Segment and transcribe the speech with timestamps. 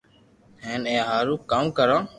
[0.65, 1.97] ھين اي ھارون ڪاو ڪرو